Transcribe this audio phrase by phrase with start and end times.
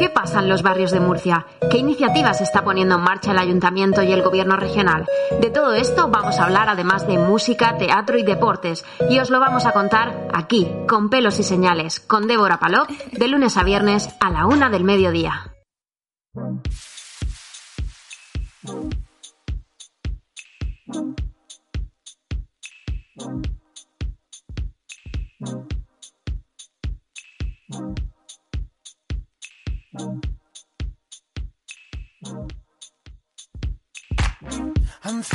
[0.00, 1.44] ¿Qué pasa en los barrios de Murcia?
[1.70, 5.04] ¿Qué iniciativas está poniendo en marcha el ayuntamiento y el gobierno regional?
[5.42, 8.82] De todo esto vamos a hablar además de música, teatro y deportes.
[9.10, 13.28] Y os lo vamos a contar aquí, con pelos y señales, con Débora Palop, de
[13.28, 15.49] lunes a viernes a la una del mediodía.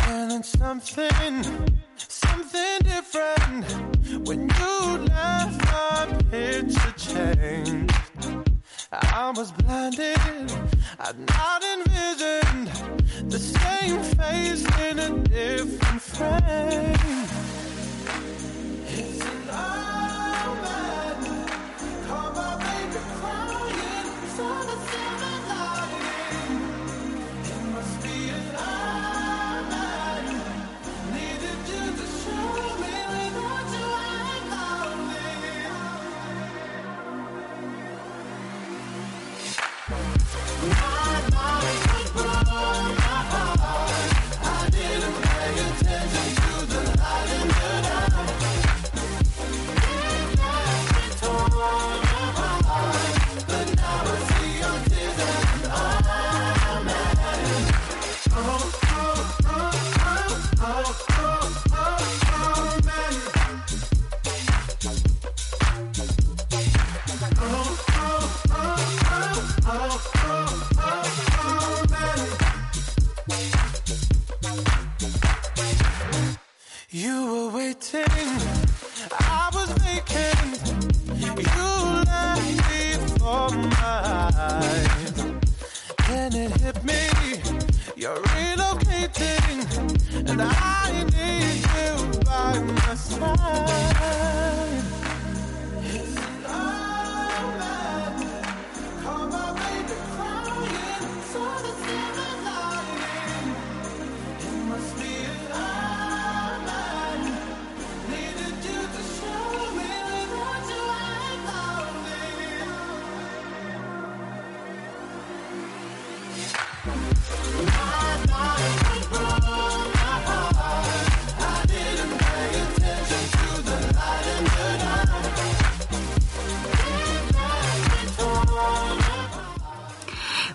[0.01, 1.43] Feeling something,
[1.97, 3.65] something different.
[4.27, 7.93] When you left, my picture changed.
[8.91, 10.17] I was blinded,
[10.99, 12.67] I'd not envisioned
[13.31, 17.34] the same face in a different frame.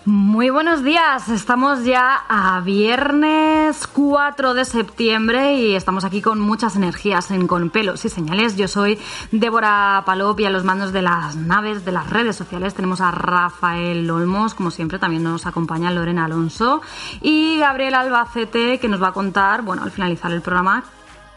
[0.06, 6.74] Muy buenos días, estamos ya a viernes 4 de septiembre y estamos aquí con muchas
[6.74, 8.56] energías en Con pelos y señales.
[8.56, 8.98] Yo soy
[9.30, 13.10] Débora Palop y a los mandos de las naves de las redes sociales tenemos a
[13.10, 16.80] Rafael Olmos, como siempre también nos acompaña Lorena Alonso
[17.20, 20.82] y Gabriel Albacete que nos va a contar, bueno, al finalizar el programa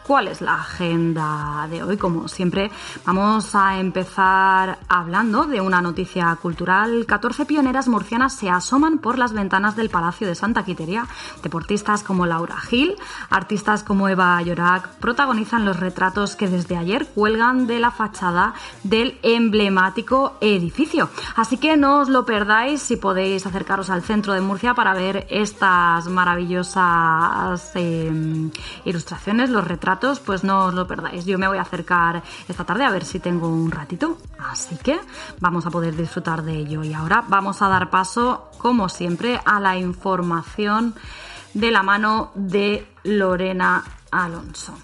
[0.06, 1.96] ¿Cuál es la agenda de hoy?
[1.96, 2.70] Como siempre,
[3.06, 7.06] vamos a empezar hablando de una noticia cultural.
[7.06, 11.06] 14 pioneras murcianas se asoman por las ventanas del Palacio de Santa Quiteria.
[11.42, 12.96] Deportistas como Laura Gil,
[13.30, 19.18] artistas como Eva Llorac protagonizan los retratos que desde ayer cuelgan de la fachada del
[19.22, 21.08] emblemático edificio.
[21.34, 25.26] Así que no os lo perdáis si podéis acercaros al centro de Murcia para ver
[25.30, 28.50] estas maravillosas eh,
[28.84, 29.93] ilustraciones, los retratos
[30.24, 31.24] pues no os lo perdáis.
[31.24, 34.18] Yo me voy a acercar esta tarde a ver si tengo un ratito.
[34.38, 35.00] Así que
[35.40, 36.82] vamos a poder disfrutar de ello.
[36.84, 40.94] Y ahora vamos a dar paso, como siempre, a la información
[41.52, 44.74] de la mano de Lorena Alonso.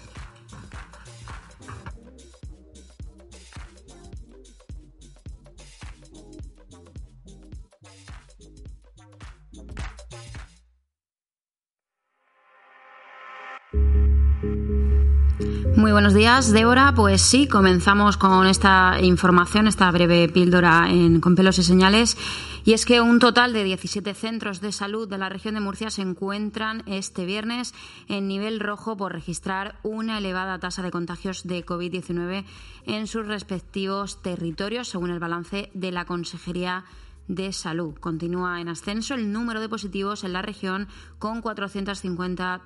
[15.75, 16.93] Muy buenos días, Débora.
[16.93, 22.17] Pues sí, comenzamos con esta información, esta breve píldora en, con pelos y señales.
[22.65, 25.89] Y es que un total de 17 centros de salud de la región de Murcia
[25.89, 27.73] se encuentran este viernes
[28.09, 32.43] en nivel rojo por registrar una elevada tasa de contagios de COVID-19
[32.85, 36.83] en sus respectivos territorios, según el balance de la Consejería
[37.27, 37.95] de Salud.
[37.95, 40.87] Continúa en ascenso el número de positivos en la región
[41.17, 42.61] con 450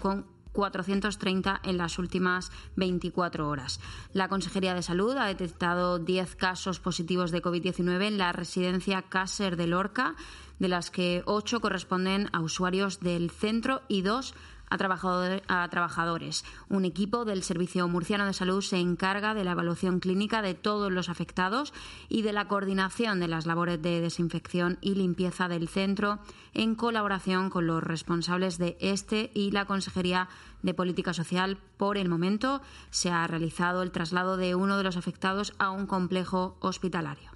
[0.00, 3.78] con 430 en las últimas 24 horas.
[4.12, 9.56] La Consejería de Salud ha detectado 10 casos positivos de COVID-19 en la residencia Cácer
[9.56, 10.16] de Lorca,
[10.58, 14.34] de las que 8 corresponden a usuarios del centro y 2
[14.70, 16.44] a, trabajadores.
[16.68, 20.92] Un equipo del Servicio Murciano de Salud se encarga de la evaluación clínica de todos
[20.92, 21.72] los afectados
[22.08, 26.18] y de la coordinación de las labores de desinfección y limpieza del centro
[26.54, 30.28] en colaboración con los responsables de este y la Consejería
[30.62, 31.58] de Política Social.
[31.76, 32.60] Por el momento
[32.90, 37.30] se ha realizado el traslado de uno de los afectados a un complejo hospitalario.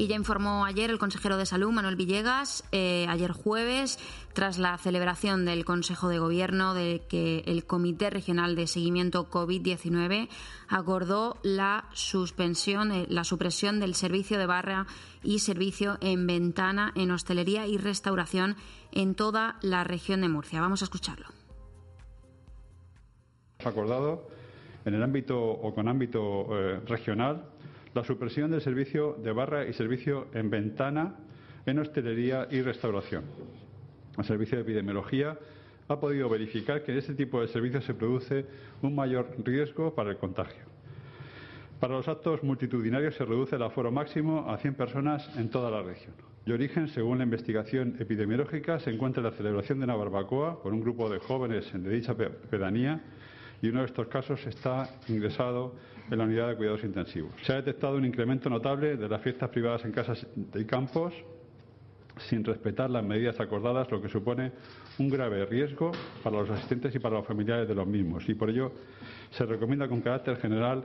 [0.00, 3.98] Y ya informó ayer el consejero de Salud, Manuel Villegas, eh, ayer jueves,
[4.32, 10.30] tras la celebración del Consejo de Gobierno, de que el Comité Regional de Seguimiento COVID-19
[10.70, 14.86] acordó la suspensión, eh, la supresión del servicio de barra
[15.22, 18.56] y servicio en ventana en hostelería y restauración
[18.92, 20.62] en toda la región de Murcia.
[20.62, 21.26] Vamos a escucharlo.
[23.62, 24.28] Acordado
[24.86, 27.44] en el ámbito o con ámbito eh, regional
[27.94, 31.16] la supresión del servicio de barra y servicio en ventana
[31.66, 33.24] en hostelería y restauración.
[34.16, 35.38] El Servicio de Epidemiología
[35.88, 38.46] ha podido verificar que en este tipo de servicios se produce
[38.82, 40.62] un mayor riesgo para el contagio.
[41.80, 45.82] Para los actos multitudinarios se reduce el aforo máximo a 100 personas en toda la
[45.82, 46.14] región.
[46.44, 50.80] De origen, según la investigación epidemiológica, se encuentra la celebración de una barbacoa por un
[50.80, 53.00] grupo de jóvenes de dicha pedanía
[53.62, 55.74] y uno de estos casos está ingresado
[56.10, 57.32] en la unidad de cuidados intensivos.
[57.42, 61.14] Se ha detectado un incremento notable de las fiestas privadas en casas y campos
[62.28, 64.52] sin respetar las medidas acordadas, lo que supone
[64.98, 65.92] un grave riesgo
[66.22, 68.28] para los asistentes y para los familiares de los mismos.
[68.28, 68.72] Y por ello
[69.30, 70.84] se recomienda con carácter general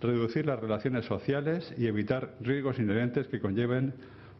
[0.00, 3.94] reducir las relaciones sociales y evitar riesgos inherentes que conlleven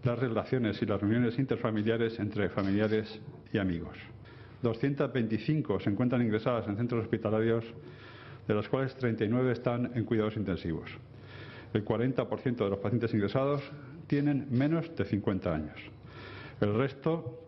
[0.04, 3.20] las relaciones y las reuniones interfamiliares entre familiares
[3.52, 3.96] y amigos.
[4.62, 7.64] 225 se encuentran ingresadas en centros hospitalarios,
[8.47, 10.91] de las cuales 39 están en cuidados intensivos.
[11.73, 13.62] El 40% de los pacientes ingresados
[14.06, 15.79] tienen menos de 50 años.
[16.61, 17.39] El resto,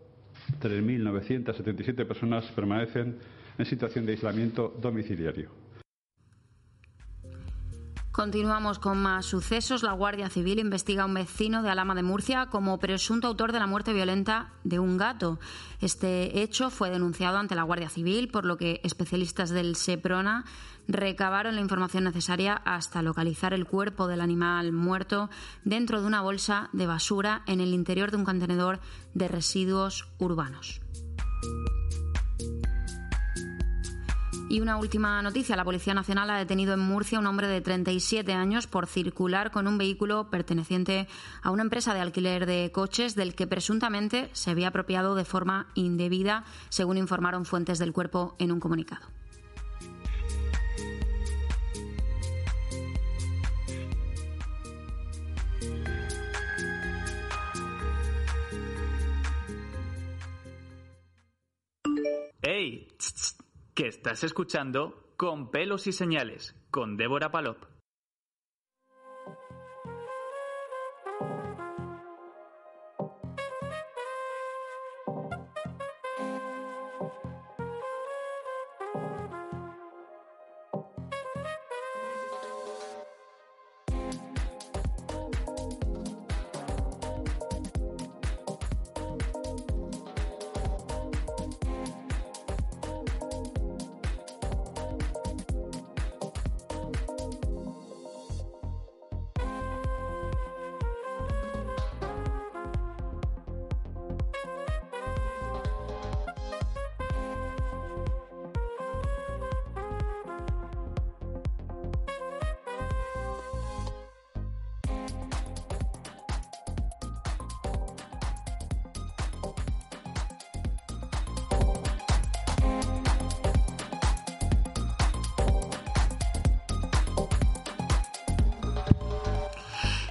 [0.61, 3.17] 3.977 personas, permanecen
[3.59, 5.64] en situación de aislamiento domiciliario.
[8.15, 9.83] Continuamos con más sucesos.
[9.83, 13.59] La Guardia Civil investiga a un vecino de Alama de Murcia como presunto autor de
[13.59, 15.41] la muerte violenta de un gato.
[15.81, 20.45] Este hecho fue denunciado ante la Guardia Civil, por lo que especialistas del SEPRONA
[20.87, 25.29] recabaron la información necesaria hasta localizar el cuerpo del animal muerto
[25.65, 28.79] dentro de una bolsa de basura en el interior de un contenedor
[29.15, 30.81] de residuos urbanos.
[34.55, 35.57] Y una última noticia.
[35.57, 39.51] La Policía Nacional ha detenido en Murcia a un hombre de 37 años por circular
[39.51, 41.09] con un vehículo perteneciente
[41.43, 45.67] a una empresa de alquiler de coches del que presuntamente se había apropiado de forma
[45.75, 49.05] indebida, según informaron fuentes del cuerpo en un comunicado.
[63.75, 67.74] Que estás escuchando Con pelos y señales con Débora Palop.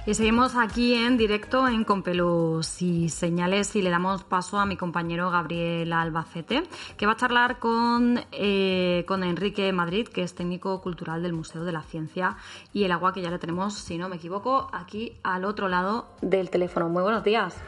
[0.06, 4.76] Y seguimos aquí en directo en Compelos y Señales y le damos paso a mi
[4.76, 6.64] compañero Gabriel Albacete,
[6.98, 11.64] que va a charlar con, eh, con Enrique Madrid, que es técnico cultural del Museo
[11.64, 12.36] de la Ciencia
[12.74, 16.08] y el Agua, que ya le tenemos, si no me equivoco, aquí al otro lado
[16.20, 16.90] del teléfono.
[16.90, 17.58] Muy buenos días.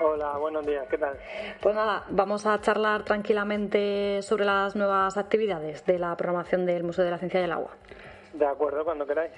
[0.00, 1.18] Hola, buenos días, ¿qué tal?
[1.60, 7.04] Pues nada, vamos a charlar tranquilamente sobre las nuevas actividades de la programación del Museo
[7.04, 7.72] de la Ciencia y el Agua.
[8.32, 9.32] De acuerdo, cuando queráis.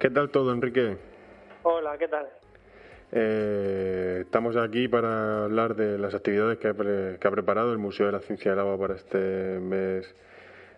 [0.00, 1.07] ¿Qué tal todo, Enrique?
[1.70, 2.26] Hola, ¿qué tal?
[3.12, 8.20] Eh, estamos aquí para hablar de las actividades que ha, preparado el Museo de la
[8.20, 9.18] Ciencia del Agua para este
[9.60, 10.16] mes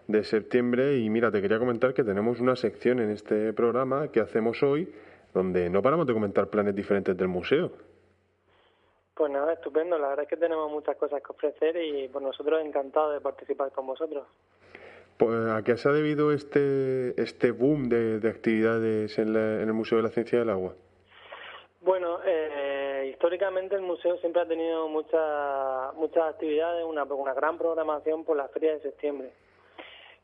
[0.08, 0.98] de septiembre.
[0.98, 4.92] Y mira, te quería comentar que tenemos una sección en este programa que hacemos hoy
[5.32, 7.70] donde no paramos de comentar planes diferentes del museo.
[9.14, 9.96] Pues nada, estupendo.
[9.96, 13.70] La verdad es que tenemos muchas cosas que ofrecer y por nosotros encantados de participar
[13.70, 14.26] con vosotros.
[15.20, 19.98] Pues, ¿A qué se ha debido este, este boom de, actividades en, en, el Museo
[19.98, 20.72] de la Ciencia del Agua?
[21.82, 28.24] Bueno, eh, históricamente el museo siempre ha tenido muchas muchas actividades, una, una gran programación
[28.24, 29.30] por la Feria de septiembre.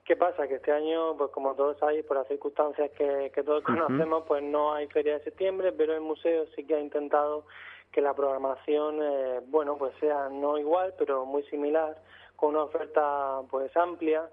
[0.02, 0.48] ¿Qué pasa?
[0.48, 4.42] Que este año, pues como todos sabéis, por las circunstancias que, que todos conocemos, pues
[4.42, 7.44] no hay Feria de septiembre, pero el museo sí que ha intentado
[7.92, 11.98] que la programación, eh, bueno, pues sea no igual, pero muy similar,
[12.34, 14.30] con una oferta pues amplia,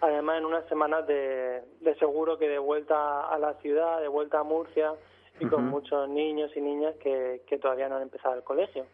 [0.00, 4.40] además en unas semanas de, de seguro que de vuelta a la ciudad, de vuelta
[4.40, 4.92] a Murcia,
[5.38, 8.86] y con muchos niños y niñas que, que todavía no han empezado el colegio.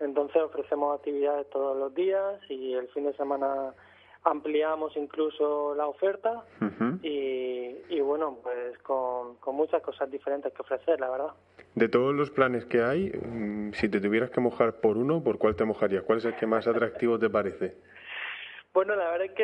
[0.00, 3.72] Entonces ofrecemos actividades todos los días y el fin de semana
[4.24, 6.44] ampliamos incluso la oferta
[7.02, 11.30] y, y, bueno, pues con, con, muchas cosas diferentes que ofrecer, la verdad.
[11.76, 15.38] De todos los planes que hay, mm, si te tuvieras que mojar por uno, ¿por
[15.38, 16.02] cuál te mojarías?
[16.02, 17.76] ¿Cuál es el que más atractivo te parece?
[18.76, 19.42] Bueno, la verdad es que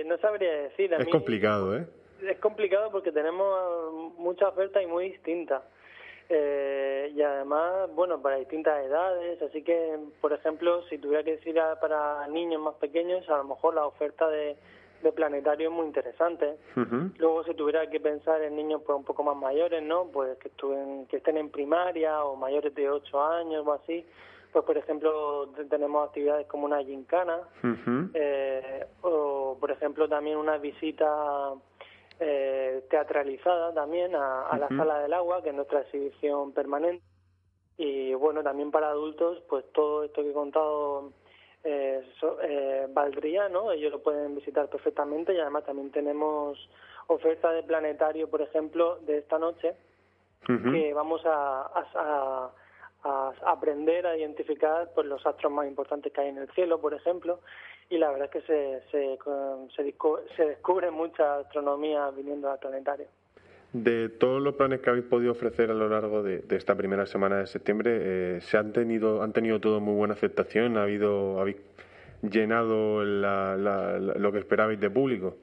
[0.00, 0.92] eh, no sabría decir.
[0.94, 1.88] es complicado, ¿eh?
[2.22, 5.64] es complicado porque tenemos mucha oferta y muy distinta.
[6.28, 11.56] Eh, y además, bueno, para distintas edades, así que, por ejemplo, si tuviera que decir
[11.80, 14.56] para niños más pequeños, a lo mejor la oferta de,
[15.02, 16.54] de planetario es muy interesante.
[17.18, 20.04] Luego, si tuviera que pensar en niños pues un poco más mayores, ¿no?
[20.12, 24.06] Pues que, estén, que estén en primaria o mayores de 8 años o así,
[24.52, 27.38] pues por ejemplo tenemos actividades como una gincana
[28.14, 31.54] eh, o por ejemplo también una visita
[32.22, 37.02] eh, teatralizada también a, la Sala del Agua, que es nuestra exhibición permanente.
[37.78, 41.12] Y bueno, también para adultos, pues todo esto que he contado
[41.64, 42.04] eh,
[42.42, 43.72] eh, valdría, ¿no?
[43.72, 46.58] Ellos lo pueden visitar perfectamente y además también tenemos
[47.06, 49.74] oferta de planetario, por ejemplo, de esta noche,
[50.46, 52.50] que vamos a, a,
[53.04, 56.94] a, aprender a identificar pues, los astros más importantes que hay en el cielo, por
[56.94, 57.40] ejemplo,
[57.88, 59.18] y la verdad es que se, se,
[59.74, 59.94] se,
[60.36, 63.06] se descubre mucha astronomía viniendo al planetario.
[63.72, 67.38] De todos los planes que habéis podido ofrecer a lo largo de, esta primera semana
[67.38, 71.58] de septiembre, eh, se han tenido han tenido todo muy buena aceptación, ha habido habéis
[72.22, 75.36] llenado la, lo que esperabais de público.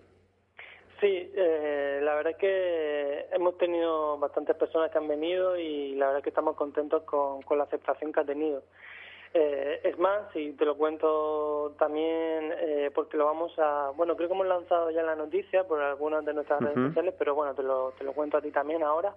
[1.00, 6.08] Sí, eh, la verdad es que hemos tenido bastantes personas que han venido y la
[6.08, 8.64] verdad es que estamos contentos con, con la aceptación que ha tenido.
[9.34, 14.28] Eh, es más, si te lo cuento también, eh, porque lo vamos a, bueno, creo
[14.28, 17.62] que hemos lanzado ya la noticia por algunas de nuestras redes sociales, pero bueno, te
[17.62, 19.14] lo, te lo cuento a ti también ahora,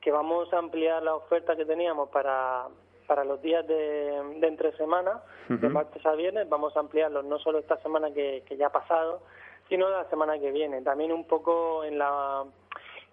[0.00, 2.66] que vamos a ampliar la oferta que teníamos para,
[3.08, 7.38] para los días de, de entre semana, de martes a viernes, vamos a ampliarlos no
[7.38, 9.22] solo esta semana que, que ya ha pasado,
[9.68, 10.82] sino la semana que viene.
[10.82, 12.44] También un poco en la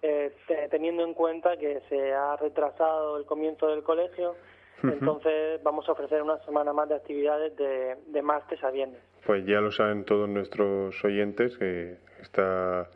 [0.02, 0.32] eh,
[0.70, 4.34] teniendo en cuenta que se ha retrasado el comienzo del colegio,
[4.82, 9.00] entonces vamos a ofrecer una semana más de actividades de, de martes a viernes.
[9.24, 12.90] Pues ya lo saben todos nuestros oyentes que esta,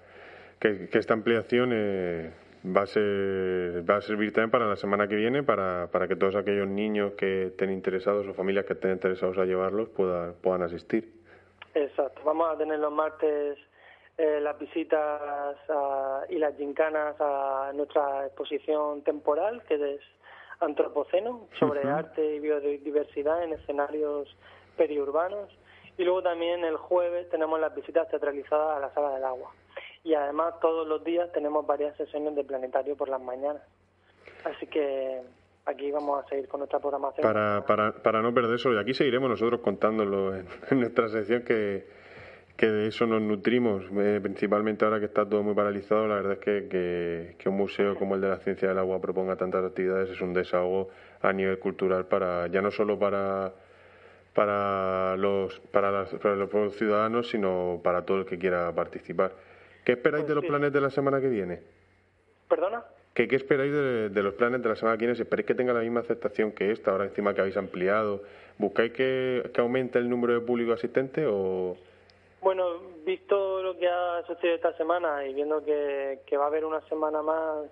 [0.61, 2.31] que, esta ampliación eh,
[2.67, 6.17] va, a ser, va a servir también para la semana que viene, para, para que
[6.17, 10.63] todos aquellos niños que estén interesados o familias que estén interesados a llevarlos puedan, puedan
[10.63, 11.18] asistir.
[11.79, 13.57] Exacto, vamos a tener los martes
[14.17, 15.57] eh, las visitas
[16.29, 20.01] y las gincanas a nuestra exposición temporal, que es
[20.59, 24.29] antropoceno, sobre arte y biodiversidad en escenarios
[24.77, 25.49] periurbanos.
[25.97, 29.53] Y luego también el jueves tenemos las visitas teatralizadas a la Sala del Agua.
[30.03, 33.63] Y además todos los días tenemos varias sesiones de planetario por las mañanas.
[34.45, 35.23] Así que
[35.69, 37.23] aquí vamos a seguir con nuestra programación.
[37.23, 40.35] Para, para, para no perder eso, y aquí seguiremos nosotros contándolo
[40.71, 41.87] en, nuestra sección que,
[42.57, 46.33] que de eso nos nutrimos, eh, principalmente ahora que está todo muy paralizado, la verdad
[46.33, 50.11] es que, que, un museo como el de la ciencia del agua proponga tantas actividades
[50.11, 50.89] es un desahogo
[51.21, 53.53] a nivel cultural para ya no solo para
[54.35, 59.33] para los para, para los ciudadanos, sino para todo el que quiera participar.
[59.85, 61.61] ¿Qué esperáis pues de los planes de la semana que viene?
[62.49, 62.85] ¿Perdona?
[63.19, 65.21] ¿Qué, qué esperáis de, los planes de la semana que viene?
[65.21, 68.23] ¿Esperáis que tenga la misma aceptación que esta, ahora encima que habéis ampliado?
[68.59, 71.77] ¿Buscáis que, que aumente el número de público asistente o...?
[72.41, 76.65] Bueno, visto lo que ha sucedido esta semana y viendo que, que va a haber
[76.65, 77.67] una semana más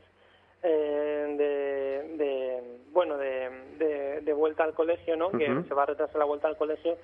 [0.64, 5.30] eh, de, de, bueno de, de, vuelta al colegio, ¿no?
[5.30, 6.98] Que se va a retrasar la vuelta al colegio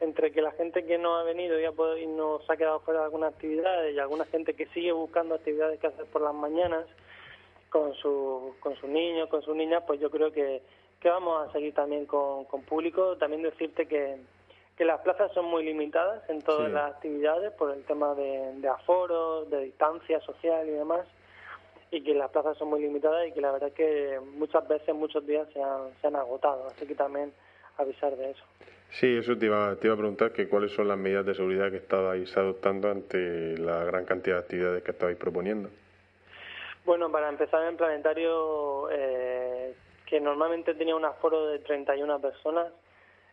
[0.00, 2.80] entre que la gente que no ha venido y, ha podido, y nos ha quedado
[2.80, 6.32] fuera de algunas actividades y alguna gente que sigue buscando actividades que hacer por las
[6.32, 6.86] mañanas
[7.72, 10.62] con su con sus niños, con sus niñas, pues yo creo que,
[11.00, 13.16] que vamos a seguir también con, con público.
[13.16, 14.18] También decirte que
[14.76, 18.68] que las plazas son muy limitadas en todas las actividades por el tema de, de
[18.68, 21.06] aforos, de distancia social y demás,
[21.90, 24.94] y que las plazas son muy limitadas y que la verdad es que muchas veces,
[24.94, 26.66] muchos días se han, se han agotado.
[26.68, 27.32] Así que también
[27.76, 28.42] avisar de eso.
[28.90, 31.70] Sí, eso te iba, te iba a preguntar que cuáles son las medidas de seguridad
[31.70, 35.68] que estabais adoptando ante la gran cantidad de actividades que estabais proponiendo.
[36.84, 39.74] Bueno, para empezar en planetario, eh,
[40.06, 42.72] que normalmente tenía un aforo de 31 personas,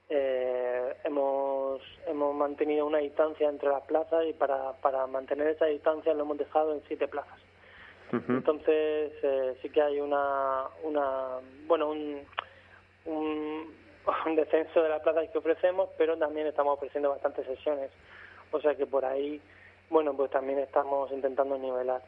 [0.10, 6.14] eh, hemos, hemos mantenido una distancia entre las plazas y para, para mantener esa distancia
[6.14, 7.40] lo hemos dejado en siete plazas.
[8.12, 11.38] Entonces eh, sí que hay una, una
[11.68, 12.26] bueno, un,
[13.06, 13.76] un,
[14.26, 17.92] un descenso de las plazas que ofrecemos, pero también estamos ofreciendo bastantes sesiones.
[18.52, 19.40] O sea que por ahí,
[19.92, 22.02] bueno, pues también estamos intentando nivelar.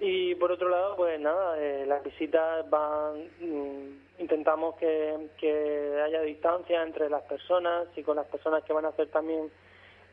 [0.00, 6.22] Y por otro lado, pues nada, eh, las visitas van, mm, intentamos que, que haya
[6.22, 9.50] distancia entre las personas y con las personas que van a hacer también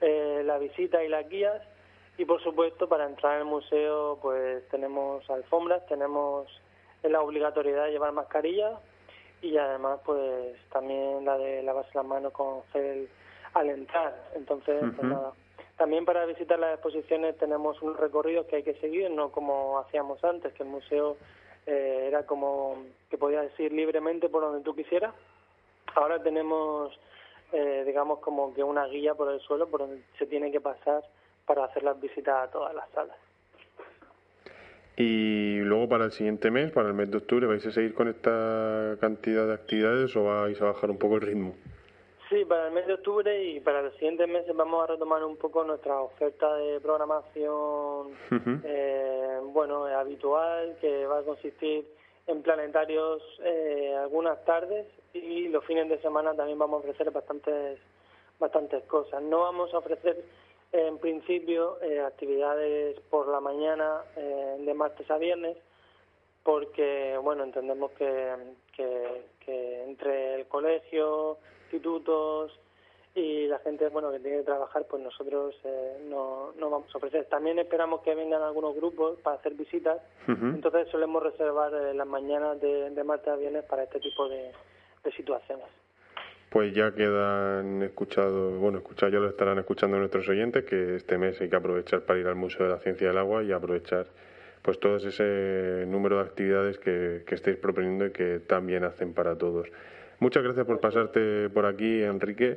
[0.02, 1.62] eh, la visita y las guías.
[2.18, 6.48] Y por supuesto, para entrar al museo, pues tenemos alfombras, tenemos
[7.04, 8.80] la obligatoriedad de llevar mascarilla
[9.42, 13.08] y además, pues también la de lavarse las manos con gel
[13.54, 14.16] al entrar.
[14.34, 15.34] Entonces, pues nada
[15.78, 20.24] también para visitar las exposiciones tenemos unos recorridos que hay que seguir, no como hacíamos
[20.24, 21.18] antes, que el museo
[21.66, 25.14] eh, era como que podías ir libremente por donde tú quisieras.
[25.96, 26.98] Ahora tenemos,
[27.52, 31.04] eh, digamos, como que una guía por el suelo por donde se tiene que pasar
[31.46, 33.18] para hacer las visitas a todas las salas.
[34.98, 38.08] Y luego para el siguiente mes, para el mes de octubre, ¿vais a seguir con
[38.08, 41.54] esta cantidad de actividades o vais a bajar un poco el ritmo?
[42.30, 45.38] Sí, para el mes de octubre y para los siguientes meses vamos a retomar un
[45.38, 48.18] poco nuestra oferta de programación,
[48.64, 51.86] eh, bueno, habitual, que va a consistir
[52.26, 57.78] en planetarios eh, algunas tardes y los fines de semana también vamos a ofrecer bastantes,
[58.40, 59.22] bastantes cosas.
[59.22, 60.24] No vamos a ofrecer
[60.72, 65.58] en principio eh, actividades por la mañana de martes a viernes
[66.42, 68.34] porque, bueno, entendemos que,
[68.76, 72.52] que entre el colegio, institutos
[73.16, 76.98] y la gente bueno que tiene que trabajar pues nosotros eh, no, no vamos a
[76.98, 77.26] ofrecer.
[77.26, 80.02] También esperamos que vengan algunos grupos para hacer visitas.
[80.28, 84.52] Entonces solemos reservar eh, las mañanas de, de martes a viernes para este tipo de,
[85.16, 85.66] situaciones.
[86.50, 91.40] Pues ya quedan escuchados, bueno, escuchar ya lo estarán escuchando nuestros oyentes, que este mes
[91.40, 94.08] hay que aprovechar para ir al Museo de la Ciencia del Agua y aprovechar
[94.64, 99.38] pues todo ese número de actividades que, que estáis proponiendo y que también hacen para
[99.38, 99.70] todos.
[100.26, 102.56] Muchas gracias por pasarte por aquí, Enrique.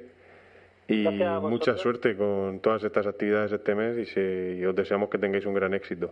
[0.88, 1.04] Y
[1.42, 5.74] mucha suerte con todas estas actividades este mes y, os deseamos que tengáis un gran
[5.74, 6.08] éxito.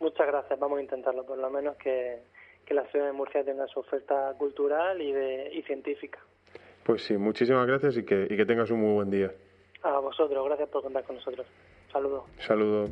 [0.00, 2.18] Muchas gracias, vamos a intentarlo, por lo menos que,
[2.70, 6.18] la ciudad de Murcia tenga su oferta cultural y, de, y científica.
[6.82, 9.30] Pues sí, muchísimas gracias y que, y que tengas un muy buen día.
[9.84, 11.46] A vosotros, gracias por contar con nosotros.
[11.92, 12.24] Saludos.
[12.40, 12.90] Saludos.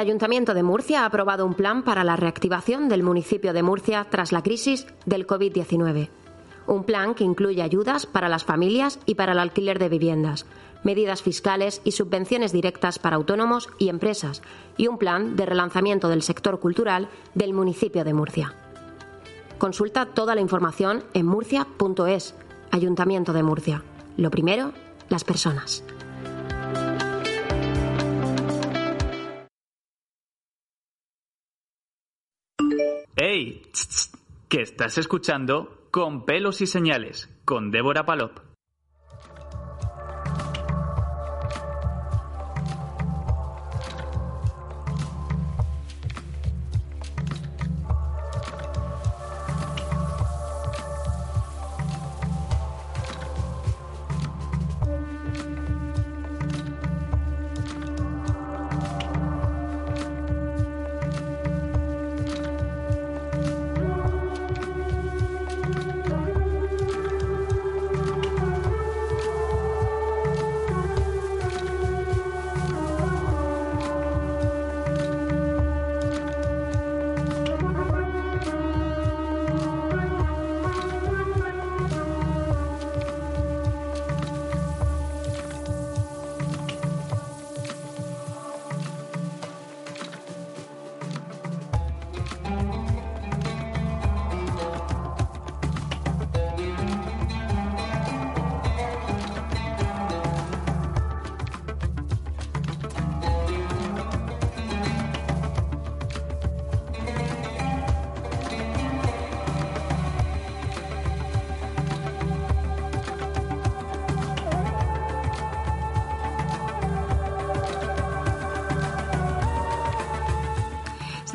[0.00, 4.32] Ayuntamiento de Murcia ha aprobado un plan para la reactivación del municipio de Murcia tras
[4.32, 6.08] la crisis del COVID-19.
[6.66, 10.46] Un plan que incluye ayudas para las familias y para el alquiler de viviendas,
[10.84, 14.40] medidas fiscales y subvenciones directas para autónomos y empresas,
[14.78, 18.54] y un plan de relanzamiento del sector cultural del municipio de Murcia.
[19.58, 22.34] Consulta toda la información en murcia.es,
[22.70, 23.82] Ayuntamiento de Murcia.
[24.16, 24.72] Lo primero,
[25.10, 25.84] las personas.
[33.30, 33.62] ¡Ey!
[34.48, 38.49] que estás escuchando con pelos y señales con Débora Palop.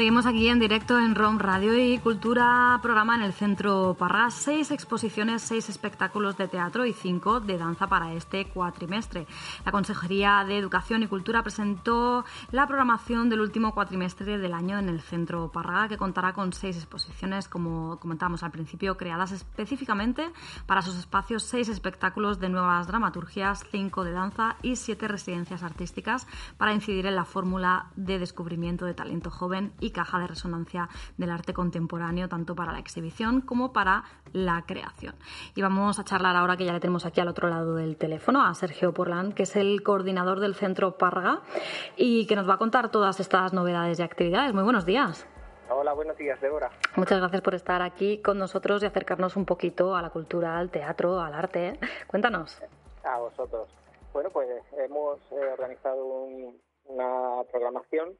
[0.05, 4.29] Seguimos aquí en directo en ROM Radio y Cultura, programa en el Centro Parra.
[4.29, 9.25] Seis exposiciones, seis espectáculos de teatro y cinco de danza para este cuatrimestre.
[9.65, 14.89] La Consejería de Educación y Cultura presentó la programación del último cuatrimestre del año en
[14.89, 20.29] el Centro Parra, que contará con seis exposiciones, como comentábamos al principio, creadas específicamente
[20.67, 26.27] para sus espacios, seis espectáculos de nuevas dramaturgias, cinco de danza y siete residencias artísticas
[26.59, 31.31] para incidir en la fórmula de descubrimiento de talento joven y caja de resonancia del
[31.31, 34.03] arte contemporáneo, tanto para la exhibición como para
[34.33, 35.15] la creación.
[35.55, 38.43] Y vamos a charlar ahora que ya le tenemos aquí al otro lado del teléfono
[38.43, 41.41] a Sergio Porland, que es el coordinador del Centro Parga
[41.95, 44.53] y que nos va a contar todas estas novedades y actividades.
[44.53, 45.25] Muy buenos días.
[45.69, 46.69] Hola, buenos días, Débora.
[46.95, 50.69] Muchas gracias por estar aquí con nosotros y acercarnos un poquito a la cultura, al
[50.69, 51.79] teatro, al arte.
[52.07, 52.61] Cuéntanos.
[53.03, 53.69] A vosotros.
[54.13, 56.05] Bueno, pues hemos eh, organizado
[56.85, 58.15] una programación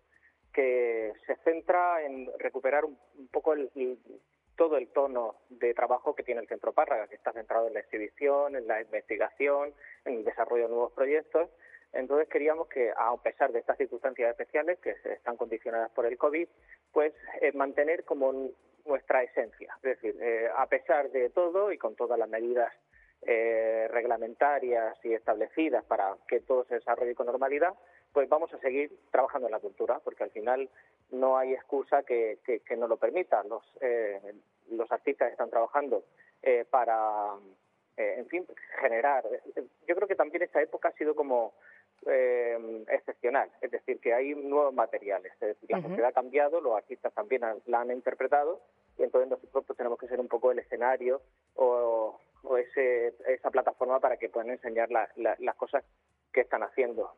[0.56, 2.98] que se centra en recuperar un,
[3.30, 3.70] poco el,
[4.56, 7.82] todo el tono de trabajo que tiene el Centro Párraga, que está centrado en la
[7.82, 9.74] exhibición, en la investigación,
[10.06, 11.50] en el desarrollo de nuevos proyectos.
[11.92, 16.48] Entonces queríamos que, a pesar de estas circunstancias especiales que están condicionadas por el COVID,
[16.94, 18.52] pues eh, mantener como
[18.86, 19.76] nuestra esencia.
[19.78, 22.72] Es decir, eh, a pesar de todo y con todas las medidas
[23.28, 27.74] eh, reglamentarias y establecidas para que todo se desarrolle con normalidad,
[28.16, 30.70] pues vamos a seguir trabajando en la cultura, porque al final
[31.12, 33.44] no hay excusa que, que, nos lo permita.
[33.44, 34.22] Los, eh,
[34.72, 36.06] los artistas están trabajando
[36.42, 37.34] eh, para,
[37.98, 38.48] eh, en fin,
[38.80, 39.26] generar.
[39.86, 41.54] Yo creo que también esta época ha sido como
[42.88, 45.34] excepcional, es decir, que hay nuevos materiales.
[45.68, 48.62] la sociedad ha cambiado, los artistas también la han interpretado,
[48.98, 51.22] y entonces nosotros pues, tenemos que ser un poco el escenario
[51.56, 55.84] o, o ese, esa plataforma para que puedan enseñar las cosas
[56.32, 57.16] que están haciendo.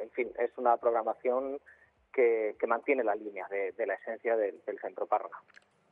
[0.00, 1.60] En fin, es una programación
[2.12, 5.30] que, mantiene la línea de, la esencia del, Centro Parra.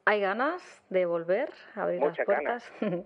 [0.05, 2.73] ¿Hay ganas de volver a abrir las puertas?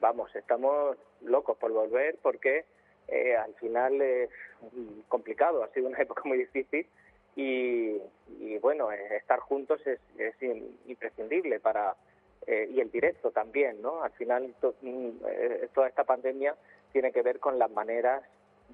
[0.00, 2.64] Vamos, estamos locos por volver porque
[3.08, 4.30] eh, al final es
[5.08, 6.86] complicado, ha sido una época muy difícil
[7.34, 7.98] y,
[8.60, 10.00] bueno, eh, estar juntos es,
[10.86, 11.96] imprescindible para
[12.46, 14.02] eh, y el directo también, ¿no?
[14.02, 15.10] Al final mm,
[15.72, 16.54] toda esta pandemia
[16.92, 18.22] tiene que ver con las maneras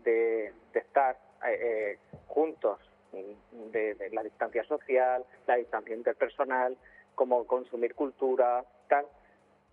[0.02, 2.78] de, estar eh, eh, juntos,
[3.12, 6.76] de, la distancia social, la distancia interpersonal,
[7.14, 9.06] cómo consumir cultura, tal.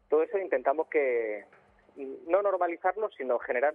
[0.09, 1.45] Todo eso intentamos que
[2.27, 3.73] no normalizarlo, sino generar,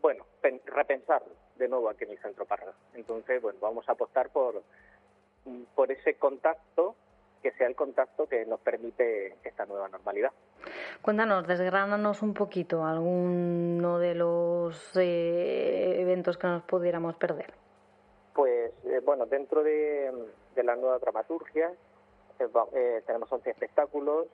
[0.00, 0.24] bueno,
[0.66, 2.72] repensarlo de nuevo aquí en el Centro Parra.
[2.94, 4.62] Entonces, bueno, vamos a apostar por,
[5.74, 6.96] por ese contacto
[7.46, 10.32] que sea el contacto que nos permite esta nueva normalidad.
[11.00, 17.54] Cuéntanos, desgránanos un poquito alguno de los eh, eventos que nos pudiéramos perder.
[18.34, 20.10] Pues eh, bueno, dentro de,
[20.56, 21.70] la nueva dramaturgia
[22.40, 24.26] eh, tenemos 11 espectáculos.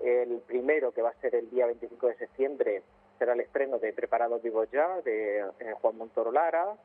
[0.00, 2.82] El primero, que va a ser el día 25 de septiembre,
[3.18, 5.44] será el estreno de Preparados Vivos Ya, de
[5.82, 6.76] Juan Montoro Lara.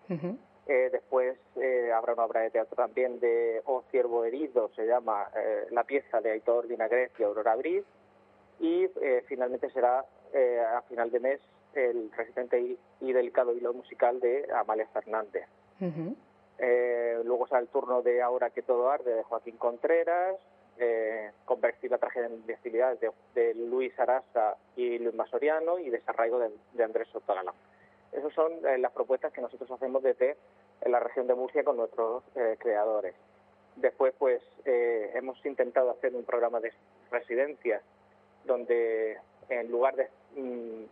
[0.66, 5.28] Eh, después eh, habrá una obra de teatro también de O Ciervo Herido, se llama
[5.36, 7.84] eh, la pieza de Aitor Vinagres y Aurora Briz.
[8.60, 8.88] Y
[9.28, 11.40] finalmente será a final de mes
[11.74, 15.48] el resistente y, delicado hilo musical de Amalia Fernández.
[17.26, 20.38] luego será el turno de Ahora que todo arde de Joaquín Contreras,
[21.46, 22.98] Convertir la tragedia en imbecilidad
[23.34, 27.56] de, Luis Arasa y Luis Masoriano y Desarraigo de, de Andrés Sotogalán.
[28.16, 30.38] Esas son eh, las propuestas que nosotros hacemos desde
[30.86, 33.16] la región de Murcia con nuestros eh, creadores.
[33.76, 36.72] Después, pues, eh, hemos intentado hacer un programa de
[37.10, 37.82] residencias
[38.46, 39.18] donde,
[39.50, 40.84] en lugar de mm,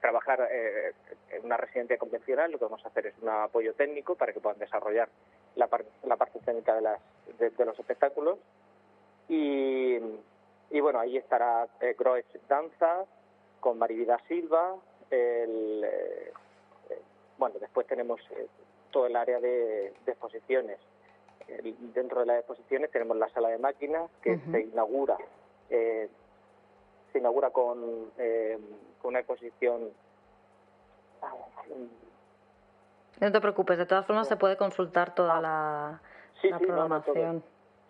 [0.00, 4.32] trabajar en una residencia convencional, lo que vamos a hacer es un apoyo técnico para
[4.32, 5.08] que puedan desarrollar
[5.54, 7.00] la, parte técnica de, las,
[7.38, 8.38] de, los espectáculos.
[9.28, 9.98] Y,
[10.80, 11.66] bueno, ahí estará
[11.98, 13.04] Groes Danza
[13.60, 14.76] con Marivida Silva,
[15.10, 16.32] el, eh,
[17.38, 18.46] bueno, después tenemos eh,
[18.90, 20.78] todo el área de, exposiciones.
[21.94, 25.16] dentro de las exposiciones tenemos la sala de máquinas que se inaugura
[25.68, 26.08] eh,
[27.12, 28.10] se inaugura con,
[29.02, 29.90] una exposición.
[33.20, 36.00] No te preocupes, de todas formas se puede consultar toda la,
[36.58, 37.42] programación.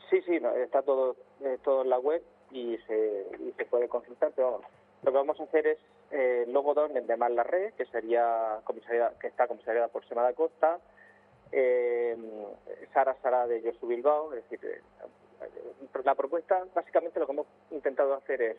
[0.08, 1.16] sí, sí, está todo,
[1.62, 4.60] todo en la web y se, y se puede consultar, pero
[5.02, 5.78] lo que vamos a hacer es
[6.10, 8.60] eh, Logo Dornen de Mar la Red, que sería
[9.20, 10.78] que está comisariada por Semana Costa,
[11.52, 12.16] eh,
[12.92, 14.80] Sara Sara de Josu Bilbao, es decir, eh,
[16.04, 18.56] la propuesta básicamente lo que hemos intentado hacer es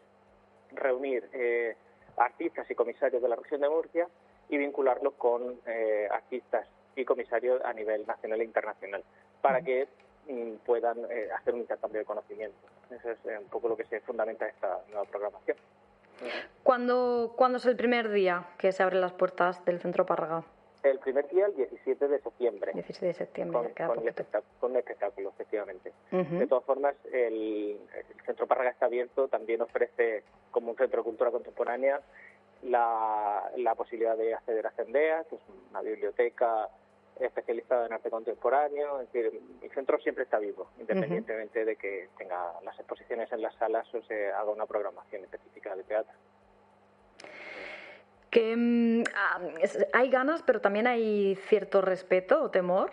[0.72, 1.76] reunir eh,
[2.18, 4.08] artistas y comisarios de la región de Murcia
[4.50, 5.62] y vincularlos con
[6.12, 9.04] artistas y comisarios a nivel nacional e internacional,
[9.42, 9.88] para que
[10.28, 12.58] mm, puedan eh, hacer un intercambio de conocimiento.
[12.90, 15.58] Eso es un poco lo que se fundamenta esta nueva programación.
[16.64, 20.44] ¿Cuándo, ¿Cuándo es el primer día que se abren las puertas del Centro Párraga?
[20.84, 22.72] El primer día, el 17 de septiembre.
[22.74, 25.94] 17 de septiembre, con, con, un, espectáculo, efectivamente.
[26.12, 27.80] De todas formas, el,
[28.26, 32.02] Centro Párraga está abierto, también ofrece, como un centro de cultura contemporánea,
[32.64, 36.68] la, la posibilidad de acceder a Cendea, que es una biblioteca
[37.22, 39.02] especializada en arte contemporáneo.
[39.02, 43.56] Es decir, el centro siempre está vivo, independientemente de que tenga las exposiciones en las
[43.56, 46.14] salas o se haga una programación específica de teatro
[48.32, 49.40] que mm, ah,
[49.94, 52.92] hay ganas, pero también hay cierto respeto o temor.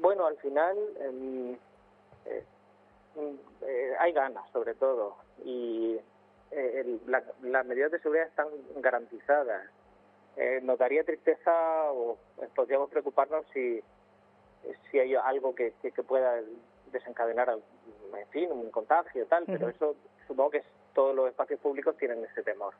[0.00, 1.52] Bueno, al final em,
[2.24, 2.44] eh,
[3.14, 6.00] mm, eh, hay ganas, sobre todo, y
[6.50, 9.70] eh, las medidas de seguridad están garantizadas.
[10.62, 11.52] Nos daría tristeza
[11.92, 12.18] o
[12.54, 13.82] podríamos preocuparnos si,
[14.90, 16.40] si hay algo que, que, pueda
[16.90, 17.56] desencadenar,
[18.16, 20.62] en fin, un contagio, tal, pero eso supongo que
[20.94, 22.74] todos los espacios públicos tienen ese temor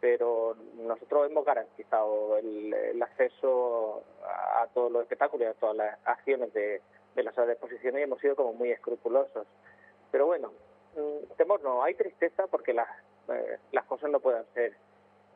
[0.00, 6.52] pero nosotros hemos garantizado el, acceso a, todos los espectáculos y a todas las acciones
[6.54, 6.80] de,
[7.14, 9.46] de la sala de exposiciones y hemos sido como muy escrupulosos.
[10.10, 10.52] Pero bueno,
[10.96, 12.88] mm, temor no, hay tristeza porque las,
[13.28, 14.74] eh, las cosas no pueden ser.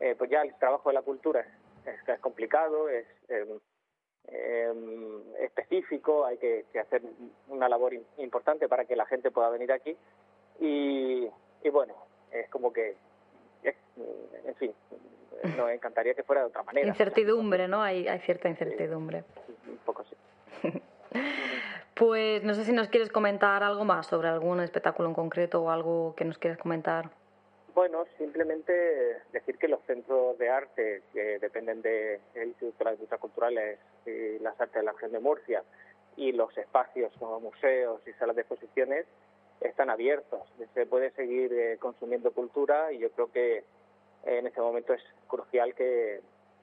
[0.00, 3.60] Eh, pues ya el trabajo de la cultura es, es, complicado, es em,
[4.26, 7.02] em, específico, hay que, hacer
[7.48, 9.96] una labor importante para que la gente pueda venir aquí
[10.60, 11.28] y,
[11.62, 11.94] y bueno,
[12.32, 12.96] es como que
[14.46, 14.72] en fin,
[15.56, 16.86] nos encantaría que fuera de otra manera.
[16.86, 17.82] Incertidumbre, ¿no?
[17.82, 19.24] Hay, hay cierta incertidumbre.
[19.68, 20.16] un poco sí.
[21.94, 25.70] pues no sé si nos quieres comentar algo más sobre algún espectáculo en concreto o
[25.70, 27.10] algo que nos quieras comentar.
[27.74, 33.20] Bueno, simplemente decir que los centros de arte que dependen del Instituto de las Industrias
[33.20, 35.64] Culturales y las Artes de la Región de Murcia
[36.16, 39.06] y los espacios como museos y salas de exposiciones
[39.60, 40.42] están abiertos.
[40.72, 43.64] Se puede seguir eh, consumiendo cultura y yo creo que
[44.24, 46.20] en este momento es crucial que,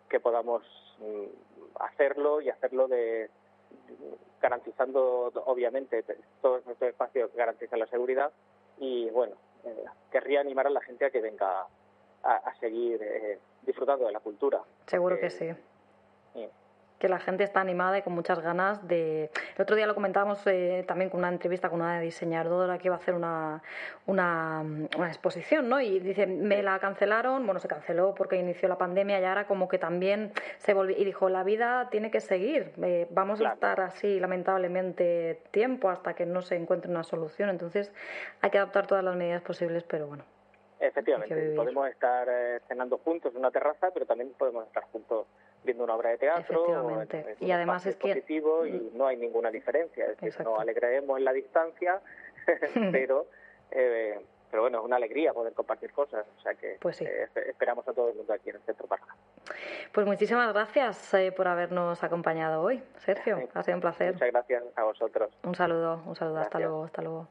[0.08, 0.64] que podamos
[1.00, 3.30] mm, hacerlo y hacerlo de
[4.42, 6.06] garantizando obviamente
[6.42, 8.32] todos nuestros espacios garantizan la seguridad
[8.78, 11.66] y bueno eh, querría animar a la gente a que venga
[12.24, 13.00] a, seguir
[13.64, 14.62] disfrutando de la cultura.
[14.86, 15.50] Seguro que sí
[17.02, 19.32] que la gente está animada y con muchas ganas de...
[19.56, 22.96] El otro día lo comentábamos eh, también con una entrevista con una diseñadora que iba
[22.96, 23.64] a hacer una,
[24.06, 24.64] una,
[25.08, 25.82] exposición, ¿no?
[25.82, 29.68] Y dice, me la cancelaron, bueno, se canceló porque inició la pandemia y ahora como
[29.68, 30.96] que también se volvió...
[30.96, 36.14] Y dijo, la vida tiene que seguir, eh, vamos a estar así lamentablemente tiempo hasta
[36.14, 37.92] que no se encuentre una solución, entonces
[38.42, 40.24] hay que adaptar todas las medidas posibles, pero bueno.
[40.80, 45.28] Efectivamente, podemos estar eh, cenando juntos en una terraza, pero también podemos estar juntos
[45.64, 47.06] viendo una obra de teatro.
[47.40, 48.24] y además es que.
[48.28, 50.06] y no hay ninguna diferencia.
[50.06, 52.02] Es decir, nos alegraremos en la distancia,
[52.92, 53.28] pero.
[53.72, 54.20] Eh,
[54.50, 57.94] pero bueno, es una alegría poder compartir cosas, o sea que pues eh, esperamos a
[57.94, 59.16] todo el mundo aquí en el Centro Parra.
[59.94, 64.12] Pues muchísimas gracias eh, por habernos acompañado hoy, Sergio, ha sido un placer.
[64.12, 65.32] Muchas gracias a vosotros.
[65.44, 67.28] Un saludo, un saludo, hasta luego, hasta luego.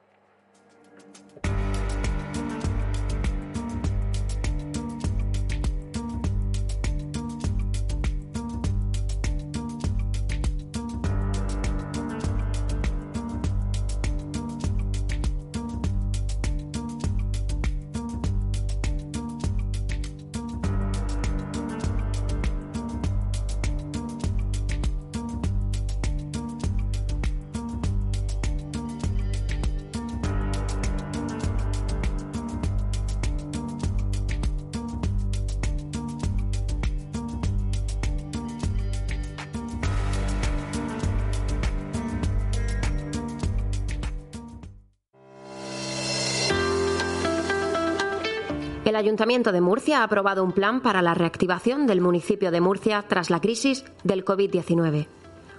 [48.91, 53.05] El Ayuntamiento de Murcia ha aprobado un plan para la reactivación del municipio de Murcia
[53.07, 55.07] tras la crisis del COVID-19.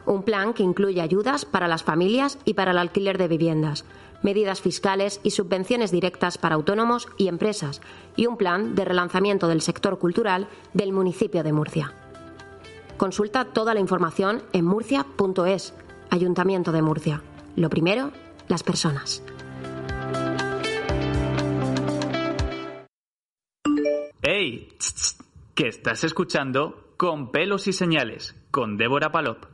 [0.05, 3.85] Un plan que incluye ayudas para las familias y para el alquiler de viviendas,
[4.21, 7.79] medidas fiscales y subvenciones directas para autónomos y empresas,
[8.17, 11.93] y un plan de relanzamiento del sector cultural del municipio de Murcia.
[12.97, 15.73] Consulta toda la información en murcia.es,
[16.09, 17.21] Ayuntamiento de Murcia.
[17.55, 18.11] Lo primero,
[18.49, 19.23] las personas.
[25.54, 29.45] Que estás escuchando Con pelos y señales, con Débora Palop.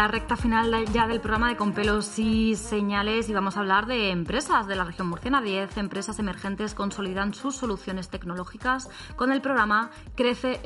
[0.00, 3.84] La recta final ya del programa de Con pelos y señales y vamos a hablar
[3.84, 5.42] de empresas de la región murciana.
[5.42, 10.58] Diez empresas emergentes consolidan sus soluciones tecnológicas con el programa Crece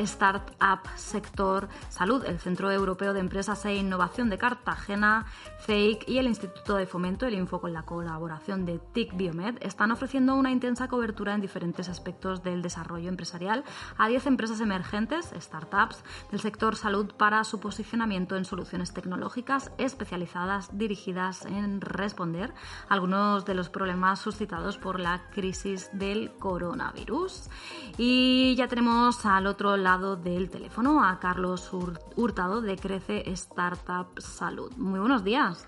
[0.65, 2.25] Startup Sector Salud.
[2.25, 5.27] El Centro Europeo de Empresas e Innovación de Cartagena,
[5.67, 9.93] CEIC y el Instituto de Fomento del Info con la colaboración de TIC Biomed están
[9.93, 13.65] ofreciendo una intensa cobertura en diferentes aspectos del desarrollo empresarial
[13.99, 20.77] a 10 empresas emergentes, startups, del sector salud para su posicionamiento en soluciones tecnológicas especializadas
[20.79, 22.55] dirigidas en responder
[22.89, 27.51] a algunos de los problemas suscitados por la crisis del coronavirus.
[27.99, 31.73] Y ya tenemos al otro lado del teléfono a Carlos
[32.17, 34.71] Hurtado de Crece Startup Salud.
[34.77, 35.67] Muy buenos días.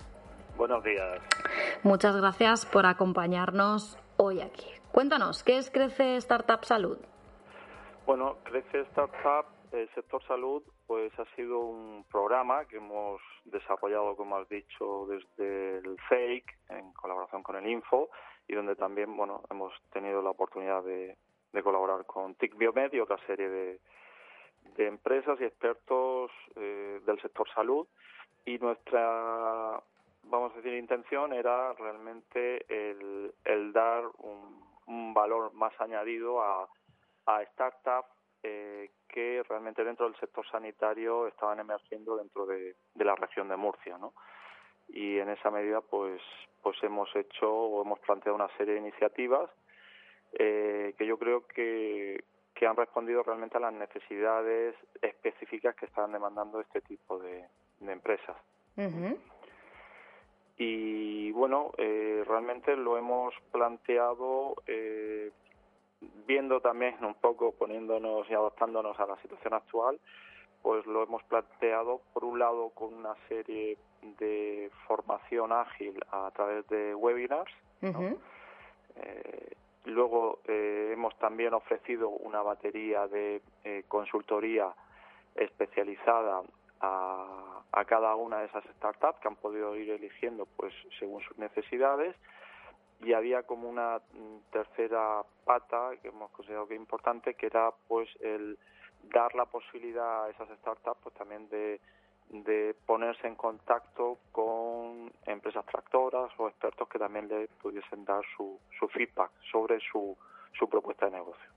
[0.57, 1.21] Buenos días.
[1.83, 4.69] Muchas gracias por acompañarnos hoy aquí.
[4.93, 6.99] Cuéntanos, ¿qué es Crece Startup Salud?
[8.07, 14.37] Bueno, Crece Startup el sector salud pues ha sido un programa que hemos desarrollado, como
[14.37, 18.09] has dicho, desde el FAKE en colaboración con el Info
[18.47, 21.19] y donde también bueno hemos tenido la oportunidad de,
[21.65, 23.81] colaborar con TIC Biomed y otra serie de,
[24.79, 27.87] empresas y expertos eh, del sector salud
[28.45, 29.81] y nuestra
[30.25, 36.69] vamos a decir intención era realmente el, dar un, valor más añadido a,
[37.27, 38.09] a startups
[38.43, 43.97] eh, que realmente dentro del sector sanitario estaban emergiendo dentro de, la región de Murcia,
[43.99, 44.13] ¿no?
[44.89, 46.21] Y en esa medida, pues,
[46.63, 49.51] pues hemos hecho o hemos planteado una serie de iniciativas
[50.39, 52.23] eh, que yo creo que,
[52.57, 57.45] que han respondido realmente a las necesidades específicas que estaban demandando este tipo de,
[57.81, 58.37] empresas.
[60.59, 65.31] Y bueno, eh, realmente lo hemos planteado eh,
[66.27, 70.01] viendo también un poco, poniéndonos y adaptándonos a la situación actual,
[70.63, 73.77] pues lo hemos planteado por un lado con una serie
[74.19, 77.53] de formación ágil a través de webinars.
[78.97, 79.57] Eh,
[79.91, 84.75] luego eh, hemos también ofrecido una batería de eh, consultoría
[85.35, 86.43] especializada
[86.81, 91.39] a, a, cada una de esas startups que han podido ir eligiendo pues según sus
[91.39, 92.17] necesidades.
[93.01, 98.09] Y había como una mm, tercera pata que hemos considerado que importante que era pues
[98.21, 98.59] el
[99.13, 101.81] dar la posibilidad a esas startups pues también de,
[102.31, 108.59] de ponerse en contacto con empresas tractoras o expertos que también le pudiesen dar su,
[108.79, 110.17] su feedback sobre su,
[110.59, 111.51] su propuesta de negocio.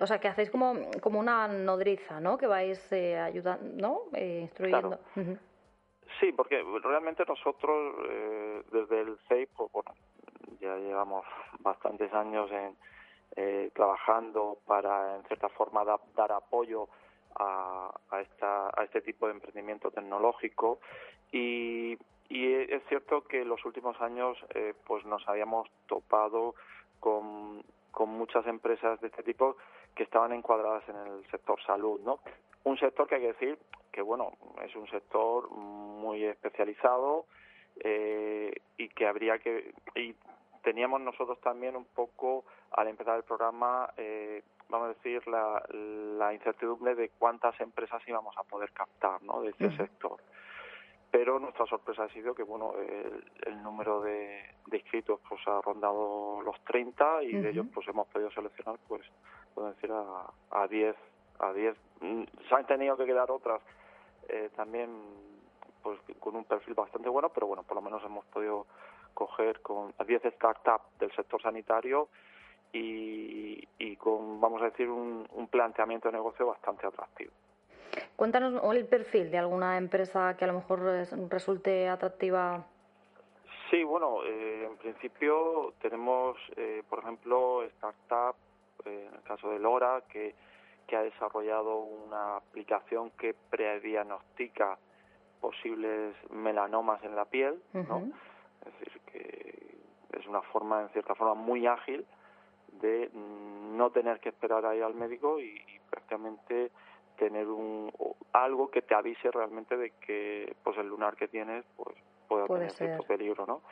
[0.00, 2.38] O sea, que hacéis como, como una nodriza, ¿no?
[2.38, 4.16] Que vais eh, ayudando, ¿no?
[4.16, 4.98] Eh, instruyendo.
[6.20, 9.92] Sí, porque realmente nosotros eh, desde el CEI, pues bueno,
[10.60, 11.24] ya llevamos
[11.60, 12.76] bastantes años en,
[13.36, 15.84] eh, trabajando para, en cierta forma,
[16.14, 16.88] dar apoyo
[17.36, 20.78] a, a, esta, a este tipo de emprendimiento tecnológico
[21.32, 26.54] y, y es cierto que en los últimos años eh, pues nos habíamos topado
[27.00, 29.56] con, con muchas empresas de este tipo
[29.94, 32.20] que estaban encuadradas en el sector salud, ¿no?
[32.64, 33.58] Un sector que hay que decir
[33.92, 34.32] que, bueno,
[34.64, 37.26] es un sector muy especializado
[37.80, 39.72] eh, y que habría que...
[39.94, 40.14] Y
[40.62, 44.42] teníamos nosotros también un poco, al empezar el programa, eh,
[44.74, 45.62] vamos a decir, la,
[46.18, 49.40] la, incertidumbre de cuántas empresas íbamos a poder captar ¿no?
[49.40, 50.20] de ese sector.
[51.10, 52.74] Pero nuestra sorpresa ha sido que bueno
[53.46, 58.32] el, número de, inscritos pues ha rondado los 30 y de ellos pues hemos podido
[58.32, 59.02] seleccionar pues
[59.54, 60.96] puedo decir a, a 10
[61.38, 63.60] a 10 mm, se han tenido que quedar otras
[64.28, 64.90] eh, también
[65.84, 68.66] pues con un perfil bastante bueno pero bueno por lo menos hemos podido
[69.14, 72.08] coger con 10 startups del sector sanitario
[72.74, 77.30] y, y, con, vamos a decir, un, planteamiento de negocio bastante atractivo.
[78.16, 80.80] Cuéntanos el perfil de alguna empresa que a lo mejor
[81.30, 82.64] resulte atractiva.
[83.70, 88.36] Sí, bueno, eh, en principio tenemos, eh, por ejemplo, startup,
[88.84, 90.34] eh, en el caso de Lora, que,
[90.88, 94.76] que ha desarrollado una aplicación que prediagnostica
[95.40, 98.10] posibles melanomas en la piel, ¿no?
[98.66, 102.04] Es decir, que es una forma, en cierta forma, muy ágil
[102.80, 105.60] de no tener que esperar ahí al médico y,
[105.90, 106.72] prácticamente
[107.16, 107.92] tener un
[108.32, 111.96] algo que te avise realmente de que pues el lunar que tienes pues
[112.26, 113.62] puede, tener cierto peligro, ¿no?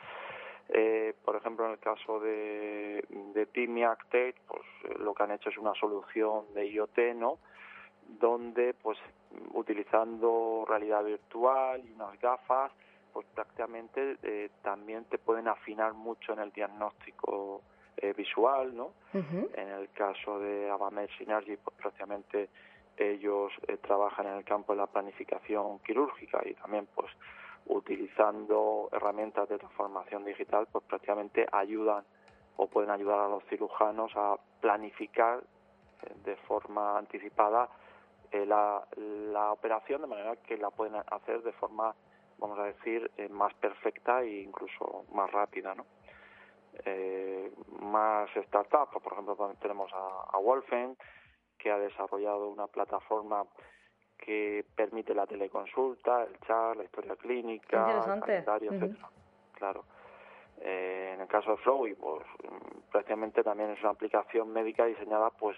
[0.69, 4.07] Eh, por ejemplo, en el caso de, de Timiac
[4.47, 7.39] pues lo que han hecho es una solución de IoT, ¿no?
[8.07, 8.97] Donde, pues,
[9.53, 12.71] utilizando realidad virtual y unas gafas,
[13.11, 17.61] pues prácticamente eh, también te pueden afinar mucho en el diagnóstico
[18.03, 18.91] eh, visual, ¿no?
[19.13, 22.49] En el caso de Avamed Synergy, pues prácticamente
[22.97, 27.09] ellos eh, trabajan en el campo de la planificación quirúrgica y también pues
[27.65, 32.03] utilizando herramientas de transformación digital pues prácticamente ayudan
[32.57, 35.39] o pueden ayudar a los cirujanos a planificar
[36.01, 37.69] eh, de forma anticipada
[38.33, 38.83] la,
[39.31, 41.95] la, operación de manera que la pueden hacer de forma
[42.39, 45.85] vamos a decir más perfecta e incluso más rápida ¿no?
[47.81, 50.97] Más startups por ejemplo tenemos a, a Wolfen
[51.57, 53.45] que ha desarrollado una plataforma
[54.17, 59.09] que permite la teleconsulta, el chat, la historia clínica, el calendario, etcétera.
[59.53, 59.83] Claro.
[60.61, 62.23] Eh, en el caso de Flowy, pues
[62.91, 65.57] prácticamente también es una aplicación médica diseñada pues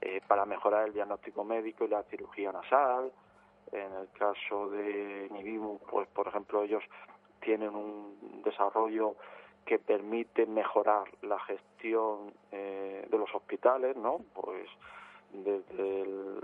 [0.00, 3.12] eh, para mejorar el diagnóstico médico y la cirugía nasal.
[3.70, 6.82] En el caso de Nibimu, pues por ejemplo ellos
[7.40, 9.16] tienen un desarrollo
[9.64, 14.20] que permite mejorar la gestión eh, de los hospitales, ¿no?
[14.34, 14.68] Pues
[15.32, 16.40] desde el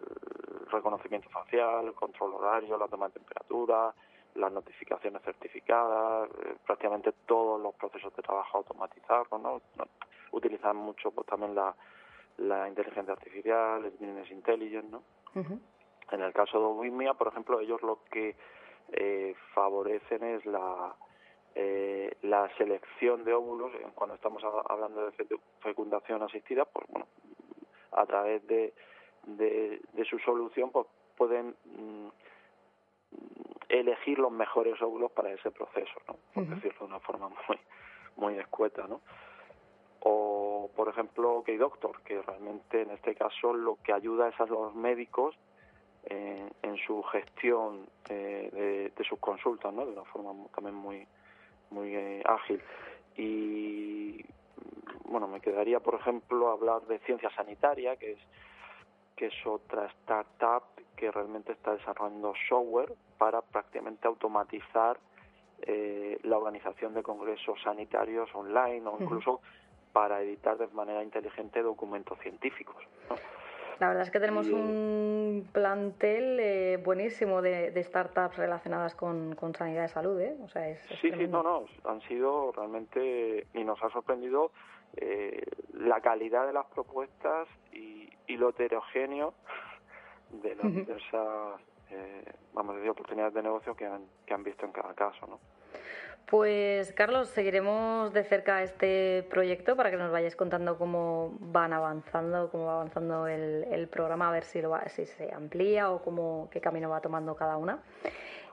[0.70, 3.94] reconocimiento facial, el control horario, la toma de temperatura,
[4.34, 9.60] las notificaciones certificadas, eh, prácticamente todos los procesos de trabajo automatizados, ¿no?
[10.30, 11.74] Utilizan mucho pues también la,
[12.38, 15.02] la inteligencia artificial, el business intelligence, ¿no?
[16.10, 18.34] En el caso de Wimia, por ejemplo, ellos lo que
[18.92, 20.94] eh, favorecen es la
[21.54, 25.12] eh, la selección de óvulos cuando estamos hablando de
[25.60, 27.06] fecundación asistida, pues bueno,
[27.92, 28.72] a través de,
[29.24, 30.86] de, su solución pues
[31.16, 32.08] pueden mm,
[33.68, 36.16] elegir los mejores óvulos para ese proceso, ¿no?
[36.32, 37.58] por decirlo de una forma muy,
[38.16, 38.86] muy escueta.
[38.86, 39.00] ¿no?
[40.00, 44.74] O, por ejemplo, K-Doctor, que realmente en este caso lo que ayuda es a los
[44.74, 45.36] médicos
[46.04, 49.84] en, en su gestión eh, de, de, sus consultas, ¿no?
[49.84, 51.06] de una forma también muy,
[51.70, 52.62] muy eh, ágil.
[53.16, 54.24] Y
[55.04, 58.18] bueno, me quedaría, por ejemplo, hablar de ciencia sanitaria, que es
[59.16, 60.62] que es otra startup
[60.96, 64.96] que realmente está desarrollando software para prácticamente automatizar
[65.62, 69.40] eh, la organización de congresos sanitarios online o incluso
[69.92, 72.76] para editar de manera inteligente documentos científicos.
[73.80, 79.88] La verdad es que tenemos un plantel eh, buenísimo de, startups relacionadas con, sanidad de
[79.88, 80.20] salud.
[80.20, 80.36] ¿eh?
[80.42, 84.50] O sea, sí, sí, no, no, han sido realmente, y nos ha sorprendido
[84.96, 89.34] eh, la calidad de las propuestas y, y lo heterogéneo
[90.42, 91.60] de las diversas
[91.90, 95.26] eh, vamos a decir, oportunidades de negocio que han, que han visto en cada caso.
[95.26, 95.40] ¿no?
[96.30, 102.50] Pues Carlos, seguiremos de cerca este proyecto para que nos vayáis contando cómo van avanzando,
[102.50, 106.02] cómo va avanzando el, el programa, a ver si, lo va, si se amplía o
[106.02, 107.78] cómo, qué camino va tomando cada una.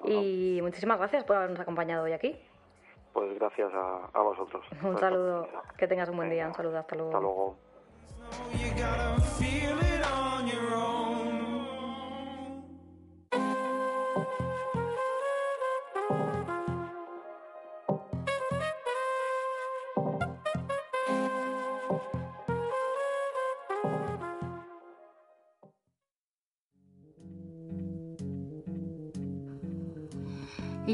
[0.06, 2.40] Y muchísimas gracias por habernos acompañado hoy aquí.
[3.12, 4.66] Pues gracias a, a vosotros.
[4.82, 7.12] Un saludo, que tengas un buen día, un saludo, hasta luego.
[7.12, 7.58] Hasta luego.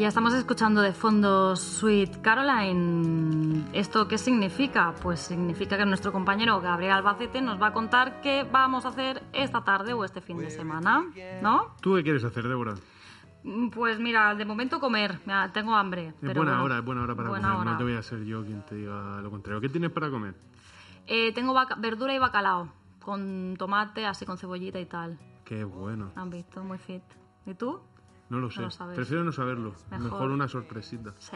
[0.02, 3.66] Ya estamos escuchando de fondo Sweet Caroline.
[3.72, 4.96] ¿Esto qué significa?
[5.00, 9.22] Pues significa que nuestro compañero Gabriel Albacete nos va a contar qué vamos a hacer
[9.32, 11.06] esta tarde o este fin de semana,
[11.44, 11.76] ¿no?
[11.82, 12.74] ¿Tú qué quieres hacer, Débora?
[13.44, 15.20] Mm, pues mira, de momento comer.
[15.54, 16.16] tengo hambre.
[16.20, 17.44] Es buena hora, es buena hora para comer.
[17.44, 19.62] No te voy a ser yo quien te diga lo contrario.
[19.62, 20.34] ¿Qué tienes para comer?
[21.06, 22.74] Eh, tengo verdura y bacalao,
[23.04, 25.20] con tomate, así con cebollita y tal.
[25.46, 26.12] Qué bueno.
[26.16, 27.04] Han visto, muy fit.
[27.46, 27.82] ¿Y tú?
[28.32, 28.62] No lo sé.
[28.96, 29.76] Prefiero no saberlo.
[29.92, 30.32] Mejor.
[30.32, 31.14] una sorpresita.
[31.18, 31.36] Sí.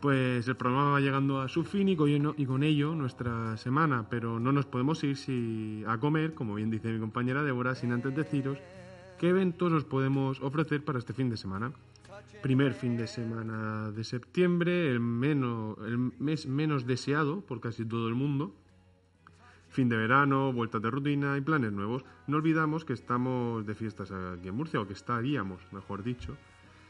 [0.00, 4.52] Pues el programa va llegando a su fin y con, ello nuestra semana, pero no
[4.52, 8.56] nos podemos ir si, a comer, como bien dice mi compañera Débora, sin antes deciros
[9.18, 11.72] qué eventos os podemos ofrecer para este fin de semana.
[12.40, 18.06] Primer fin de semana de septiembre, el, menos, el mes menos deseado por casi todo
[18.06, 18.54] el mundo,
[19.76, 22.02] fin de verano, vueltas de rutina y planes nuevos.
[22.26, 26.34] No olvidamos que estamos de fiestas aquí en Murcia, o que estaríamos, mejor dicho.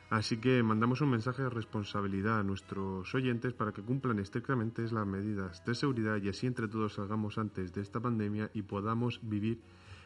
[0.08, 5.04] Así que mandamos un mensaje de responsabilidad a nuestros oyentes para que cumplan estrictamente las
[5.04, 9.58] medidas de seguridad y así entre todos salgamos antes de esta pandemia y podamos vivir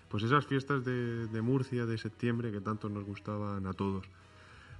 [0.09, 4.09] pues esas fiestas de, de Murcia de septiembre que tanto nos gustaban a todos.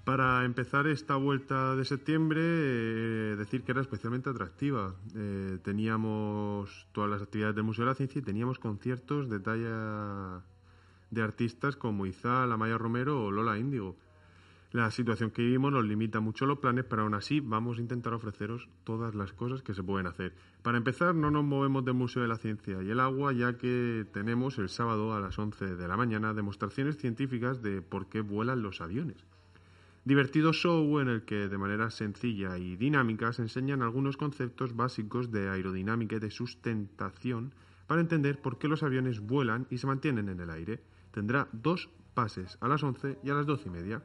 [0.05, 4.95] Para empezar esta vuelta de septiembre, eh, decir que era especialmente atractiva.
[5.15, 10.43] Eh, teníamos todas las actividades del Museo de la Ciencia y teníamos conciertos de talla
[11.11, 13.97] de artistas como Izal, Amaya Romero o Lola Índigo.
[14.73, 18.15] La situación que vivimos nos limita mucho los planes, pero aún así vamos a intentar
[18.15, 20.33] ofreceros todas las cosas que se pueden hacer.
[20.63, 24.07] Para empezar, no nos movemos del Museo de la Ciencia y el Agua, ya que
[24.13, 28.63] tenemos el sábado a las 11 de la mañana demostraciones científicas de por qué vuelan
[28.63, 29.27] los aviones.
[30.03, 35.31] Divertido show en el que de manera sencilla y dinámica se enseñan algunos conceptos básicos
[35.31, 37.53] de aerodinámica y de sustentación
[37.87, 40.81] para entender por qué los aviones vuelan y se mantienen en el aire.
[41.11, 44.03] Tendrá dos pases a las 11 y a las 12 y media.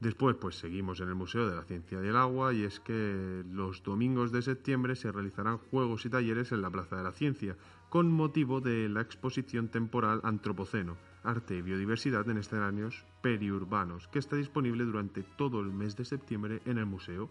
[0.00, 3.84] Después, pues seguimos en el Museo de la Ciencia del Agua y es que los
[3.84, 7.56] domingos de septiembre se realizarán juegos y talleres en la Plaza de la Ciencia
[7.88, 14.36] con motivo de la exposición temporal Antropoceno, Arte y Biodiversidad en escenarios periurbanos, que está
[14.36, 17.30] disponible durante todo el mes de septiembre en el museo.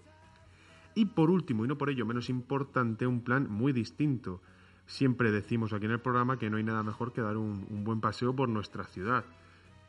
[0.95, 4.41] Y por último, y no por ello menos importante, un plan muy distinto.
[4.85, 8.01] Siempre decimos aquí en el programa que no hay nada mejor que dar un, buen
[8.01, 9.23] paseo por nuestra ciudad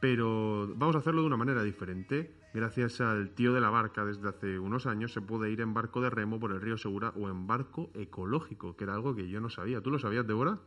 [0.00, 2.30] pero vamos a hacerlo de una manera diferente.
[2.52, 6.02] Gracias al tío de la barca, desde hace unos años se puede ir en barco
[6.02, 9.40] de remo por el río Segura o en barco ecológico, que era algo que yo
[9.40, 9.80] no sabía.
[9.80, 10.58] ¿Tú lo sabías, Débora?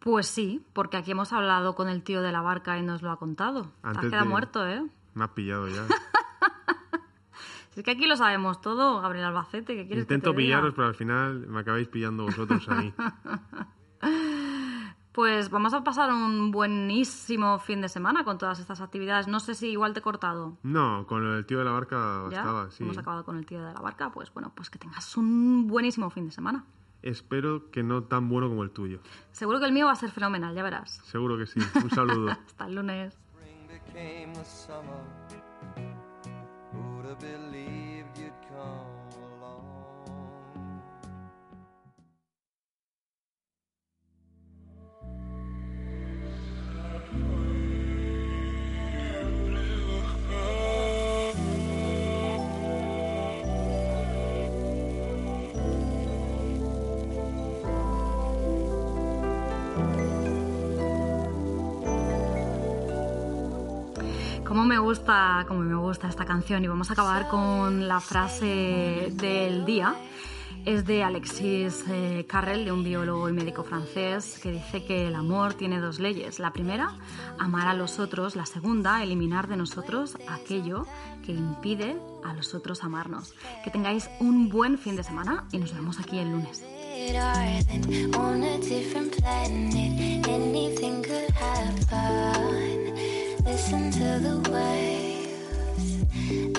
[0.00, 3.10] Pues sí, porque aquí hemos hablado con el tío de la barca y nos lo
[3.10, 3.70] ha contado.
[3.82, 4.82] Antes Te has quedado muerto, ¿eh?
[5.14, 5.84] Me has pillado ya.
[7.76, 9.76] es que aquí lo sabemos todo, Gabriel Albacete.
[9.76, 12.94] ¿qué quieres Intento que te pillaros, pero al final me acabáis pillando vosotros a mí.
[15.12, 19.26] Pues vamos a pasar un buenísimo fin de semana con todas estas actividades.
[19.26, 20.56] No sé si igual te he cortado.
[20.62, 22.84] No, con el tío de la barca estaba, sí.
[22.84, 26.10] Hemos acabado con el tío de la barca, pues bueno, pues que tengas un buenísimo
[26.10, 26.64] fin de semana.
[27.02, 29.00] Espero que no tan bueno como el tuyo.
[29.32, 31.00] Seguro que el mío va a ser fenomenal, ya verás.
[31.04, 31.60] Seguro que sí.
[31.82, 32.30] Un saludo.
[32.30, 33.18] Hasta el lunes.
[64.80, 69.94] Gusta, cómo me gusta esta canción y vamos a acabar con la frase del día.
[70.66, 75.14] Es de Alexis eh, Carrel, de un biólogo y médico francés, que dice que el
[75.14, 76.38] amor tiene dos leyes.
[76.38, 76.98] La primera,
[77.38, 78.36] amar a los otros.
[78.36, 80.86] La segunda, eliminar de nosotros aquello
[81.24, 83.34] que impide a los otros amarnos.
[83.64, 86.62] Que tengáis un buen fin de semana y nos vemos aquí el lunes.
[93.50, 96.04] Listen to the waves,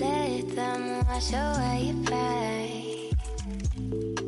[0.01, 4.20] let them wash away your pain.